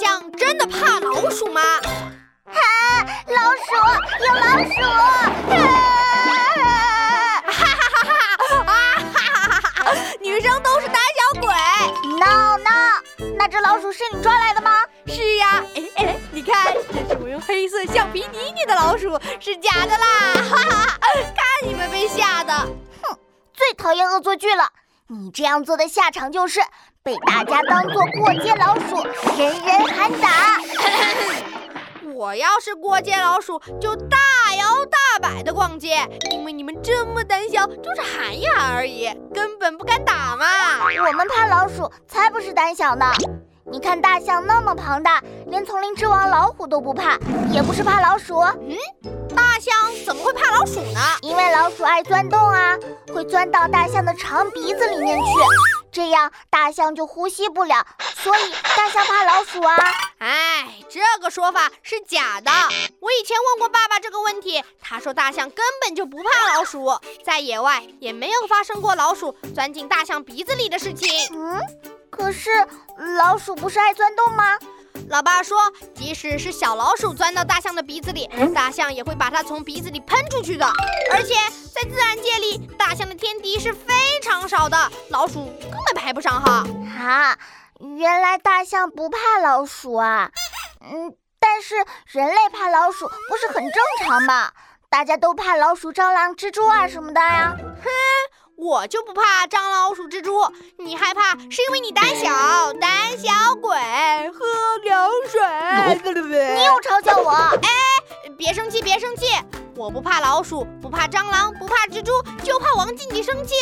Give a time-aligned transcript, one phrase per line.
[0.00, 1.60] 象真的怕老鼠吗？
[2.46, 2.56] 啊，
[3.26, 3.74] 老鼠，
[4.24, 4.80] 有老鼠！
[7.46, 8.64] 哈哈哈哈！
[8.64, 8.72] 啊
[9.12, 9.92] 哈哈哈！
[10.22, 11.52] 女生都是胆小鬼。
[12.18, 13.02] No No，
[13.36, 14.86] 那只老鼠是你抓来的吗？
[15.06, 15.62] 是呀。
[15.76, 20.34] 哎哎，你看，这是我用黑色橡皮泥捏的老鼠，是假的啦！
[20.50, 20.98] 哈哈，
[21.36, 22.54] 看你们被吓的。
[23.02, 23.18] 哼，
[23.52, 24.66] 最讨厌恶作剧了。
[25.12, 26.60] 你这样做的下场就是
[27.02, 29.02] 被大家当做过街老鼠，
[29.36, 30.60] 人人喊打。
[32.14, 34.16] 我要是过街老鼠，就大
[34.56, 35.96] 摇大摆的逛街，
[36.30, 40.46] 因为你们这么胆小，就是喊一喊而已，根本不敢打嘛。
[40.84, 43.10] 我们怕老鼠，才不是胆小呢。
[43.72, 47.18] 你看大象那么庞大，连丛林之王老虎都不怕，
[47.50, 48.38] 也不是怕老鼠。
[48.38, 48.76] 嗯，
[49.34, 49.74] 大象
[50.04, 51.00] 怎么会怕老鼠呢？
[51.22, 52.76] 因为老鼠爱钻洞啊，
[53.20, 55.24] 会钻到大象的长鼻子里面去。
[55.92, 58.40] 这样大象就呼吸不了，所以
[58.74, 59.76] 大象怕老鼠啊！
[60.20, 62.50] 哎，这个说法是假的。
[62.98, 71.10] 我以前问过爸爸这个问题，他说大象根本就不怕老鼠，在野外也没有发生过老鼠钻进大象鼻子里的事情。
[71.34, 71.60] 嗯，
[72.08, 72.48] 可是
[73.18, 74.56] 老鼠不是爱钻洞吗？
[75.10, 75.58] 老爸说，
[75.94, 80.64] 即使是小老鼠钻到大象的鼻子里，大象也会把它从鼻子里喷出去的。
[81.12, 81.34] 而且
[81.82, 84.76] 在自然界里，大象的天敌是非常少的，
[85.08, 86.66] 老鼠根本排不上号。
[86.98, 87.38] 啊，
[87.96, 90.30] 原来大象不怕老鼠啊？
[90.82, 91.76] 嗯，但是
[92.08, 94.52] 人类怕老鼠不是很正常吗？
[94.90, 97.56] 大家都怕老鼠、蟑螂、蜘蛛啊什么的呀。
[97.56, 97.88] 哼。
[98.56, 103.74] 我就不怕蟑螂、老鼠、蜘蛛，你害怕是因为你胆小，胆小鬼，
[104.34, 104.44] 喝
[104.82, 105.40] 凉水。
[106.54, 107.30] 你又嘲笑我？
[107.30, 107.70] 哎，
[108.36, 109.24] 别生气，别生气，
[109.80, 112.12] 我不怕老鼠，不怕蟑螂，不怕蜘蛛，
[112.44, 113.54] 就怕王静静生气。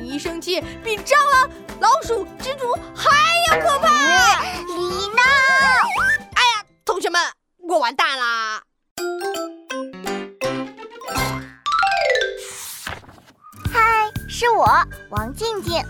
[0.00, 3.10] 你一生气，比蟑螂、老鼠、蜘蛛还
[3.50, 4.40] 要可怕。
[4.66, 5.22] 李娜，
[6.32, 7.20] 哎呀，同学们，
[7.68, 8.62] 我完蛋啦！
[13.70, 14.66] 嗨是我
[15.10, 15.84] 王静静，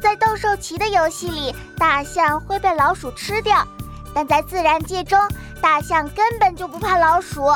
[0.00, 3.66] 在斗兽棋的游戏里，大象会被老鼠吃掉，
[4.14, 5.18] 但在自然界中，
[5.60, 7.50] 大象根本就不怕老鼠，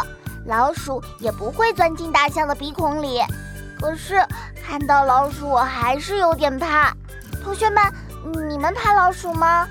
[0.47, 3.21] 老鼠也不会钻进大象的鼻孔里。
[3.81, 4.23] 可是
[4.63, 6.95] 看到老鼠，我还是有点怕。
[7.43, 7.83] 同学们，
[8.49, 9.69] 你们怕老鼠吗？